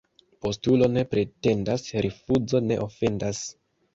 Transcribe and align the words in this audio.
Postulo 0.45 0.87
ne 0.93 1.01
pretendas, 1.09 1.85
rifuzo 2.05 2.63
ne 2.71 2.79
ofendas. 2.87 3.43